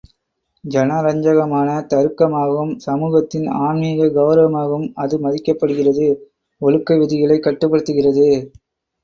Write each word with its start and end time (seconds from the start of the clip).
ஜனரஞ்சகமான 0.63 1.67
தருக்கமாகவும், 1.91 2.71
சமூகத்தின் 2.77 3.45
ஆன்மீக 3.59 4.07
கெளரவமாகவும் 4.07 4.89
அது 4.95 5.19
மதிக்கப்படுகிறது, 5.19 6.09
ஒழுக்க 6.61 6.97
விதிகளைக் 6.97 7.43
கட்டுப்படுத்துகிறது. 7.43 8.27